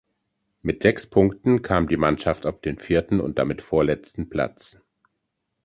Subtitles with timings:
[0.63, 4.81] Mit sechs Punkten kam die Mannschaft auf den vierten und damit vorletzten Platz.